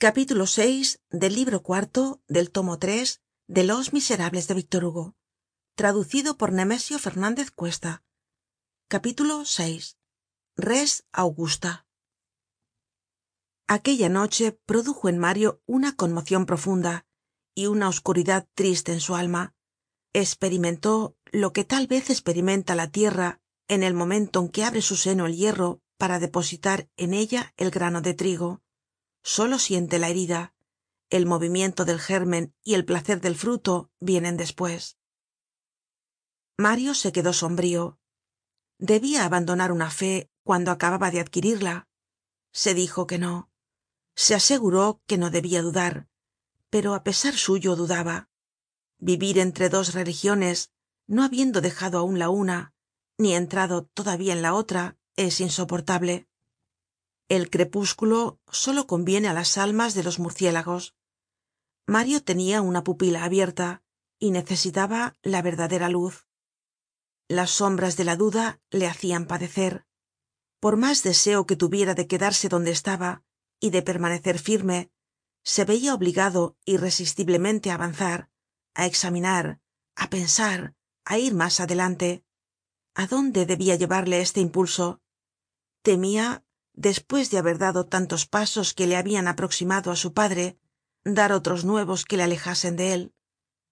capítulo 0.00 0.44
vi 0.56 0.84
del 1.10 1.34
libro 1.34 1.64
cuarto 1.64 2.22
del 2.28 2.52
tomo 2.52 2.78
tres 2.78 3.20
de 3.48 3.64
los 3.64 3.92
miserables 3.92 4.46
de 4.46 4.54
víctor 4.54 4.84
hugo 4.84 5.16
traducido 5.74 6.38
por 6.38 6.52
nemesio 6.52 7.00
fernández 7.00 7.50
cuesta. 7.50 8.04
Capítulo 8.86 9.42
vi 9.42 9.80
res 10.56 11.04
augusta. 11.10 11.88
Aquella 13.66 14.08
noche 14.08 14.52
produjo 14.66 15.08
en 15.08 15.18
mario 15.18 15.62
una 15.66 15.96
conmocion 15.96 16.46
profunda 16.46 17.04
y 17.56 17.66
una 17.66 17.88
oscuridad 17.88 18.46
triste 18.54 18.92
en 18.92 19.00
su 19.00 19.16
alma. 19.16 19.56
Esperimentó 20.12 21.16
lo 21.32 21.52
que 21.52 21.64
tal 21.64 21.88
vez 21.88 22.08
esperimenta 22.08 22.76
la 22.76 22.92
tierra 22.92 23.40
en 23.66 23.82
el 23.82 23.94
momento 23.94 24.38
en 24.38 24.48
que 24.48 24.62
abre 24.62 24.80
su 24.80 24.94
seno 24.94 25.26
el 25.26 25.34
hierro 25.34 25.82
para 25.96 26.20
depositar 26.20 26.88
en 26.96 27.14
ella 27.14 27.52
el 27.56 27.72
grano 27.72 28.00
de 28.00 28.14
trigo 28.14 28.62
solo 29.28 29.58
siente 29.58 29.98
la 29.98 30.08
herida. 30.08 30.54
El 31.10 31.24
movimiento 31.26 31.84
del 31.84 32.00
germen 32.00 32.54
y 32.62 32.74
el 32.74 32.84
placer 32.84 33.20
del 33.20 33.36
fruto 33.36 33.90
vienen 34.00 34.36
despues 34.36 34.98
mario 36.60 36.92
se 36.94 37.12
quedó 37.12 37.32
sombrío. 37.32 38.00
Debia 38.78 39.24
abandonar 39.24 39.70
una 39.70 39.90
fe 39.90 40.28
cuando 40.42 40.72
acababa 40.72 41.12
de 41.12 41.20
adquirirla. 41.20 41.88
Se 42.52 42.74
dijo 42.74 43.06
que 43.06 43.18
no. 43.18 43.48
Se 44.16 44.34
aseguró 44.34 45.00
que 45.06 45.18
no 45.18 45.30
debia 45.30 45.62
dudar 45.62 46.08
pero 46.70 46.94
á 46.94 47.02
pesar 47.02 47.34
suyo 47.34 47.76
dudaba. 47.76 48.28
Vivir 48.98 49.38
entre 49.38 49.68
dos 49.68 49.94
religiones 49.94 50.70
no 51.06 51.24
habiendo 51.24 51.60
dejado 51.60 51.98
aun 51.98 52.18
la 52.18 52.28
una 52.28 52.74
ni 53.16 53.34
entrado 53.34 53.86
todavía 53.86 54.32
en 54.32 54.42
la 54.42 54.54
otra 54.54 54.96
es 55.16 55.40
insoportable 55.40 56.27
el 57.28 57.50
crepúsculo 57.50 58.40
solo 58.50 58.86
conviene 58.86 59.28
á 59.28 59.34
las 59.34 59.58
almas 59.58 59.94
de 59.94 60.02
los 60.02 60.18
murciélagos. 60.18 60.94
Mario 61.86 62.22
tenia 62.22 62.62
una 62.62 62.84
pupila 62.84 63.24
abierta 63.24 63.82
y 64.18 64.30
necesitaba 64.30 65.14
la 65.22 65.42
verdadera 65.42 65.88
luz. 65.88 66.26
Las 67.28 67.50
sombras 67.50 67.96
de 67.96 68.04
la 68.04 68.16
duda 68.16 68.60
le 68.70 68.86
hacian 68.86 69.26
padecer. 69.26 69.84
Por 70.60 70.76
mas 70.76 71.02
deseo 71.02 71.46
que 71.46 71.56
tuviera 71.56 71.94
de 71.94 72.06
quedarse 72.06 72.48
donde 72.48 72.70
estaba 72.70 73.22
y 73.60 73.70
de 73.70 73.82
permanecer 73.82 74.38
firme 74.38 74.90
se 75.44 75.64
veia 75.64 75.94
obligado 75.94 76.56
irresistiblemente 76.64 77.70
á 77.70 77.74
avanzar 77.74 78.20
á 78.74 78.86
examinar 78.86 79.60
á 79.94 80.04
pensar 80.10 80.74
á 81.04 81.18
ir 81.18 81.34
mas 81.34 81.60
adelante. 81.60 82.24
A 82.94 83.06
dónde 83.06 83.46
debia 83.46 83.76
llevarle 83.76 84.20
este 84.20 84.40
impulso 84.40 85.00
temia 85.82 86.44
despues 86.78 87.28
de 87.30 87.38
haber 87.38 87.58
dado 87.58 87.86
tantos 87.86 88.26
pasos 88.26 88.72
que 88.72 88.86
le 88.86 88.96
habian 88.96 89.26
aproximado 89.26 89.90
á 89.90 89.96
su 89.96 90.12
padre 90.20 90.60
dar 91.02 91.32
otros 91.32 91.64
nuevos 91.64 92.04
que 92.04 92.16
le 92.16 92.22
alejasen 92.22 92.76
de 92.76 92.94
él. 92.94 93.02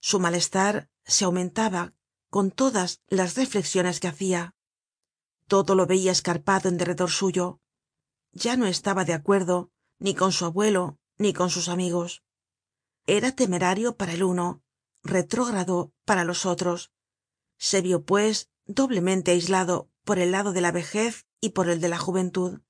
Su 0.00 0.18
malestar 0.18 0.90
se 1.04 1.24
aumentaba 1.24 1.94
con 2.28 2.50
todas 2.50 3.00
las 3.06 3.36
reflexiones 3.36 4.00
que 4.00 4.08
hacia 4.08 4.56
todo 5.46 5.76
lo 5.76 5.86
veia 5.86 6.10
escarpado 6.10 6.68
en 6.68 6.76
derredor 6.76 7.10
suyo. 7.10 7.60
Ya 8.32 8.56
no 8.56 8.66
estaba 8.66 9.04
de 9.04 9.14
acuerdo 9.14 9.70
ni 10.00 10.14
con 10.14 10.32
su 10.32 10.44
abuelo 10.44 10.98
ni 11.18 11.32
con 11.32 11.50
sus 11.50 11.68
amigos. 11.68 12.24
Era 13.06 13.30
temerario 13.30 13.96
para 13.96 14.12
el 14.12 14.24
uno 14.24 14.60
retrógrado 15.04 15.92
para 16.04 16.24
los 16.24 16.44
otros. 16.46 16.90
Se 17.58 17.80
vio 17.80 18.04
pues 18.04 18.50
doblemente 18.66 19.30
aislado 19.30 19.88
por 20.04 20.18
el 20.18 20.32
lado 20.32 20.52
de 20.52 20.62
la 20.62 20.72
vejez 20.72 21.26
y 21.40 21.50
por 21.50 21.68
el 21.68 21.80
de 21.80 21.88
la 21.88 21.98
juventud 21.98 22.60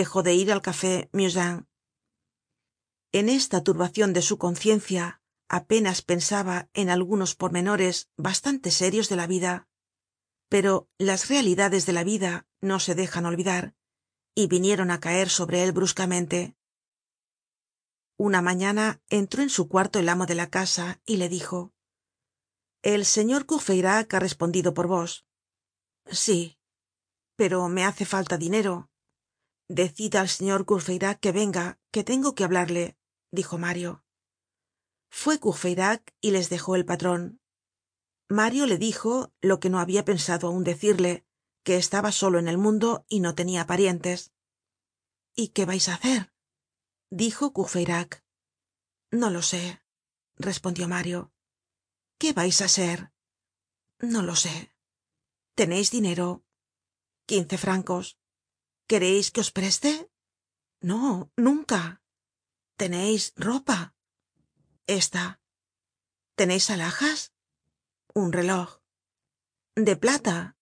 dejó 0.00 0.22
de 0.22 0.34
ir 0.34 0.52
al 0.52 0.62
café 0.62 1.10
musain 1.12 1.66
en 3.12 3.30
esta 3.30 3.62
turbacion 3.62 4.12
de 4.12 4.20
su 4.20 4.36
conciencia 4.36 5.22
apenas 5.48 6.02
pensaba 6.02 6.68
en 6.74 6.90
algunos 6.90 7.34
pormenores 7.34 8.10
bastante 8.16 8.70
serios 8.70 9.08
de 9.08 9.16
la 9.16 9.26
vida. 9.26 9.68
Pero 10.50 10.88
las 10.98 11.28
realidades 11.28 11.86
de 11.86 11.94
la 11.94 12.04
vida 12.04 12.46
no 12.60 12.78
se 12.78 12.94
dejan 12.94 13.24
olvidar 13.24 13.74
y 14.34 14.48
vinieron 14.48 14.90
á 14.90 15.00
caer 15.00 15.30
sobre 15.30 15.64
él 15.64 15.72
bruscamente. 15.72 16.56
Una 18.18 18.42
mañana 18.42 19.00
entró 19.08 19.42
en 19.42 19.50
su 19.50 19.66
cuarto 19.66 19.98
el 19.98 20.10
amo 20.10 20.26
de 20.26 20.34
la 20.34 20.50
casa 20.50 21.00
y 21.06 21.16
le 21.16 21.28
dijo 21.28 21.72
el 22.82 23.04
señor 23.04 23.46
courfeyrac 23.46 24.12
ha 24.14 24.20
respondido 24.20 24.72
por 24.72 24.86
vos 24.86 25.26
sí 26.06 26.58
pero 27.34 27.68
me 27.68 27.84
hace 27.84 28.04
falta 28.04 28.38
dinero 28.38 28.90
decid 29.68 30.16
al 30.16 30.28
señor 30.28 30.64
courfeyrac 30.64 31.20
que 31.20 31.32
venga 31.32 31.78
que 31.90 32.04
tengo 32.04 32.34
que 32.34 32.44
hablarle 32.44 32.96
dijo 33.30 33.58
mario. 33.58 34.04
Fué 35.10 35.38
courfeyrac 35.38 36.14
y 36.20 36.30
les 36.30 36.50
dejó 36.50 36.76
el 36.76 36.84
patron 36.84 37.40
mario 38.28 38.66
le 38.66 38.78
dijo 38.78 39.32
lo 39.40 39.60
que 39.60 39.70
no 39.70 39.78
habia 39.78 40.04
pensado 40.04 40.48
aun 40.48 40.64
decirle 40.64 41.24
que 41.64 41.76
estaba 41.76 42.12
solo 42.12 42.38
en 42.38 42.48
el 42.48 42.58
mundo 42.58 43.04
y 43.08 43.20
no 43.20 43.34
tenia 43.34 43.66
parientes. 43.66 44.32
Y 45.34 45.48
qué 45.48 45.64
vais 45.64 45.88
á 45.88 45.94
hacer 45.94 46.32
dijo 47.10 47.52
courfeyrac. 47.52 48.24
No 49.10 49.30
lo 49.30 49.42
sé 49.42 49.82
respondió 50.36 50.86
mario. 50.88 51.32
Qué 52.18 52.32
vais 52.32 52.60
á 52.60 52.68
ser 52.68 53.12
no 53.98 54.22
lo 54.22 54.36
sé. 54.36 54.74
Teneis 55.54 55.90
dinero 55.90 56.44
quince 57.26 57.56
francos 57.58 58.18
quereis 58.86 59.30
que 59.30 59.40
os 59.40 59.50
preste 59.50 60.10
no 60.80 61.30
nunca. 61.36 62.02
Teneis 62.76 63.32
ropa 63.36 63.94
esta. 64.86 65.40
Teneis 66.36 66.70
alhajas 66.70 67.32
un 68.14 68.32
reloj. 68.32 68.82
De 69.74 69.96
plata 69.96 70.56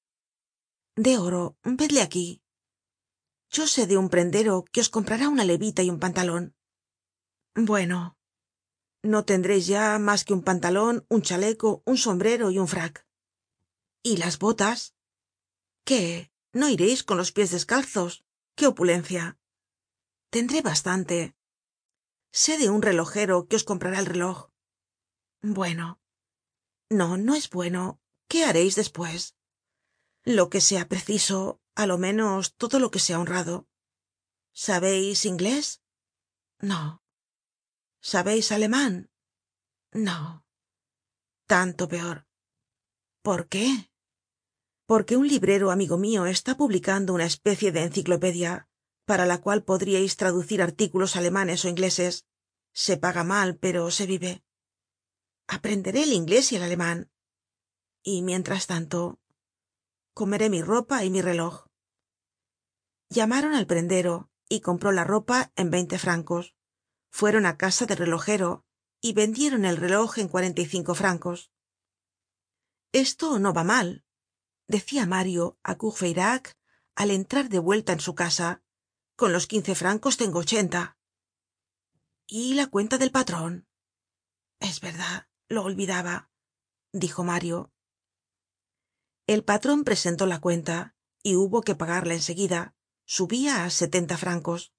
de 0.97 1.19
oro. 1.19 1.57
Vedle 1.63 2.03
aquí. 2.03 2.43
Yo 3.51 3.67
sé 3.67 3.87
de 3.87 3.97
un 3.97 4.09
prendero 4.09 4.65
que 4.73 4.81
os 4.81 4.91
comprará 4.91 5.29
una 5.29 5.45
levita 5.45 5.83
y 5.83 5.91
un 5.91 6.01
pantalon 6.01 6.55
bueno 7.55 8.19
no 9.03 9.25
tendreis 9.25 9.67
ya 9.67 9.99
mas 9.99 10.25
que 10.25 10.33
un 10.33 10.43
pantalon 10.43 11.07
un 11.09 11.23
chaleco 11.23 11.83
un 11.85 11.97
sombrero 11.97 12.51
y 12.51 12.59
un 12.59 12.69
frac. 12.69 13.07
Y 14.03 14.17
las 14.17 14.39
botas 14.39 14.95
qué 15.85 16.33
no 16.55 16.69
ireis 16.71 17.03
con 17.03 17.19
los 17.19 17.33
pies 17.33 17.51
descalzos. 17.51 18.25
Qué 18.57 18.67
opulencia 18.67 19.39
tendré 20.35 20.63
bastante. 20.63 21.37
Sé 22.33 22.59
de 22.59 22.69
un 22.69 22.83
relojero 22.83 23.47
que 23.47 23.55
os 23.55 23.63
comprará 23.63 24.01
el 24.01 24.07
reloj. 24.07 24.51
Bueno. 25.43 26.01
No 26.91 27.17
no 27.17 27.37
es 27.37 27.51
bueno. 27.51 28.01
Qué 28.27 28.45
hareis 28.45 28.75
despues 28.75 29.37
lo 30.25 30.51
que 30.51 30.61
sea 30.61 30.89
preciso 30.89 31.61
a 31.77 31.87
lo 31.87 31.99
menos 31.99 32.57
todo 32.57 32.81
lo 32.81 32.91
que 32.91 32.99
sea 32.99 33.21
honrado. 33.21 33.69
Sabeis 34.53 35.25
inglés 35.25 35.83
no. 36.59 37.01
Sabeis 38.01 38.51
aleman 38.51 39.13
no. 39.93 40.45
Tanto 41.47 41.87
peor. 41.87 42.27
Por 43.23 43.49
qué 43.49 43.93
porque 44.87 45.17
un 45.17 45.27
librero 45.27 45.71
amigo 45.71 45.97
mio 45.97 46.27
está 46.27 46.57
publicando 46.57 47.15
una 47.15 47.25
especie 47.25 47.73
de 47.73 47.85
enciclopedia 47.85 48.69
para 49.07 49.27
la 49.27 49.41
cual 49.41 49.65
podríais 49.65 50.17
traducir 50.17 50.63
artículos 50.63 51.17
alemanes 51.17 51.65
ó 51.65 51.69
ingleses. 51.69 52.27
Se 52.73 52.97
paga 52.97 53.25
mal 53.25 53.57
pero 53.57 53.91
se 53.91 54.07
vive. 54.07 54.45
Aprenderé 55.47 56.03
el 56.03 56.13
inglés 56.13 56.53
y 56.53 56.57
el 56.57 56.63
aleman 56.63 57.11
y 58.03 58.23
mientras 58.23 58.67
tanto 58.67 59.19
comeré 60.13 60.51
mi 60.51 60.63
ropa 60.63 61.05
y 61.05 61.11
mi 61.11 61.23
reloj. 61.23 61.67
Llamaron 63.09 63.55
al 63.55 63.67
prendero 63.67 64.31
y 64.49 64.61
compró 64.61 64.93
la 64.93 65.05
ropa 65.05 65.53
en 65.57 65.71
veinte 65.71 65.99
francos. 65.99 66.55
Fueron 67.11 67.47
á 67.47 67.57
casa 67.57 67.87
del 67.87 67.99
relojero 67.99 68.67
y 69.01 69.13
vendieron 69.13 69.65
el 69.65 69.77
reloj 69.77 70.19
en 70.19 70.29
cuarenta 70.29 70.61
y 70.61 70.67
cinco 70.67 70.95
francos. 70.95 71.51
Esto 72.93 73.39
no 73.39 73.53
va 73.53 73.65
mal 73.65 74.04
decia 74.67 75.07
mario 75.07 75.59
á 75.63 75.77
courfeyrac 75.77 76.57
al 76.95 77.11
entrar 77.11 77.49
de 77.49 77.59
vuelta 77.59 77.93
en 77.93 78.01
su 78.01 78.15
casa 78.15 78.63
con 79.17 79.33
los 79.33 79.47
quince 79.47 79.75
francos 79.75 80.17
tengo 80.17 80.41
ochenta 80.41 80.99
y 82.27 82.55
la 82.55 82.67
cuenta 82.69 82.99
del 82.99 83.11
patron 83.11 83.69
es 84.61 84.81
verdad 84.81 85.29
lo 85.49 85.63
olvidaba 85.65 86.31
dijo 86.93 87.25
mario. 87.25 87.73
El 89.27 89.43
patron 89.43 89.85
presentó 89.85 90.27
la 90.27 90.41
cuenta 90.41 90.95
y 91.23 91.35
hubo 91.35 91.63
que 91.63 91.75
pagarla 91.75 92.15
en 92.15 92.23
seguida 92.23 92.75
subia 93.05 93.65
á 93.65 93.71
setenta 93.71 94.17
francos. 94.17 94.73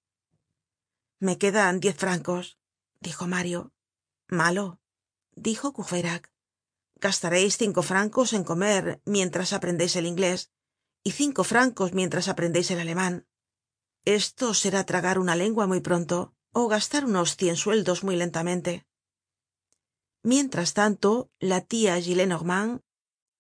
Me 1.20 1.38
quedan 1.38 1.80
diez 1.80 1.98
francos 1.98 2.58
dijo 3.00 3.28
mario. 3.28 3.74
Malo 4.28 4.80
dijo 5.36 5.74
gastareis 6.96 7.58
cinco 7.58 7.82
francos 7.84 8.34
en 8.34 8.44
comer 8.44 9.02
mientras 9.06 9.54
aprendeis 9.54 9.96
el 9.96 10.06
inglés 10.06 10.52
y 11.04 11.12
cinco 11.12 11.44
francos 11.44 11.94
mientras 11.94 12.28
aprendeis 12.28 12.72
el 12.72 12.80
aleman 12.80 13.28
esto 14.06 14.54
será 14.54 14.84
tragar 14.86 15.18
una 15.18 15.36
lengua 15.36 15.66
muy 15.66 15.82
pronto 15.82 16.36
ó 16.52 16.68
gastar 16.68 17.06
unos 17.06 17.36
cien 17.36 17.58
sueldos 17.58 18.04
muy 18.04 18.16
lentamente. 18.16 18.86
Mientras 20.22 20.74
tanto 20.74 21.32
la 21.40 21.62
tia 21.62 22.00
gillenormand 22.00 22.82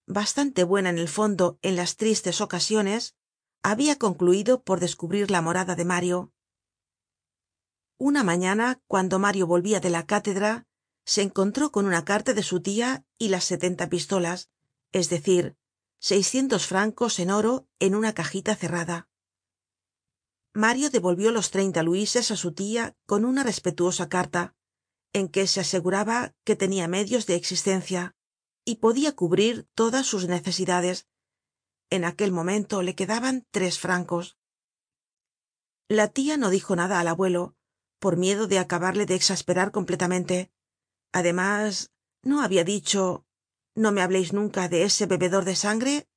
bastante 0.07 0.63
buena 0.63 0.89
en 0.89 0.97
el 0.97 1.07
fondo 1.07 1.59
en 1.61 1.75
las 1.75 1.97
tristes 1.97 2.41
ocasiones 2.41 3.15
habia 3.63 3.97
concluido 3.97 4.63
por 4.63 4.79
descubrir 4.79 5.29
la 5.31 5.41
morada 5.41 5.75
de 5.75 5.85
mario. 5.85 6.33
Una 7.97 8.23
mañana 8.23 8.81
cuando 8.87 9.19
mario 9.19 9.47
volvia 9.47 9.79
de 9.79 9.91
la 9.91 10.05
cátedra 10.05 10.67
se 11.05 11.21
encontró 11.21 11.71
con 11.71 11.85
una 11.85 12.03
carta 12.03 12.33
de 12.33 12.43
su 12.43 12.61
tia 12.61 13.05
y 13.17 13.29
las 13.29 13.45
setenta 13.45 13.89
pistolas 13.89 14.49
es 14.91 15.09
decir 15.09 15.55
seiscientos 15.99 16.67
francos 16.67 17.19
en 17.19 17.31
oro 17.31 17.67
en 17.79 17.95
una 17.95 18.13
cajita 18.13 18.55
cerrada. 18.55 19.07
Mario 20.53 20.89
devolvió 20.89 21.31
los 21.31 21.51
treinta 21.51 21.83
luises 21.83 22.31
á 22.31 22.35
su 22.35 22.53
tia 22.53 22.95
con 23.05 23.25
una 23.25 23.43
respetuosa 23.43 24.07
carta 24.07 24.55
en 25.13 25.29
que 25.29 25.47
se 25.47 25.59
aseguraba 25.61 26.33
que 26.43 26.55
tenia 26.55 26.87
medios 26.87 27.25
de 27.25 27.35
existencia 27.35 28.15
y 28.65 28.75
podia 28.75 29.15
cubrir 29.15 29.67
todas 29.73 30.05
sus 30.05 30.27
necesidades. 30.27 31.07
En 31.89 32.03
aquel 32.03 32.31
momento 32.31 32.81
le 32.81 32.95
quedaban 32.95 33.45
tres 33.51 33.79
francos. 33.79 34.37
La 35.87 36.07
tia 36.07 36.37
no 36.37 36.49
dijo 36.49 36.75
nada 36.75 36.99
al 36.99 37.07
abuelo 37.07 37.55
por 37.99 38.17
miedo 38.17 38.47
de 38.47 38.59
acabarle 38.59 39.05
de 39.05 39.15
exasperar 39.15 39.71
completamente 39.71 40.51
además 41.15 41.93
no 42.23 42.41
habia 42.41 42.65
dicho 42.65 43.25
no 43.73 43.93
me 43.93 44.01
hableis 44.01 44.33
nunca 44.33 44.67
de 44.67 44.83
ese 44.83 45.05
bebedor 45.05 45.45
de 45.45 45.55
sangre 45.55 46.09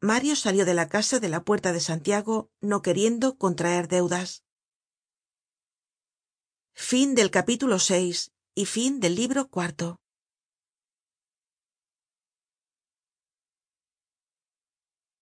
mario 0.00 0.36
salió 0.36 0.64
de 0.64 0.74
la 0.74 0.88
casa 0.88 1.18
de 1.18 1.28
la 1.28 1.42
puerta 1.42 1.72
de 1.72 1.80
santiago 1.80 2.48
no 2.60 2.80
queriendo 2.80 3.36
contraer 3.38 3.88
deudas. 3.88 4.44
Fin 6.74 7.16
del 7.16 7.32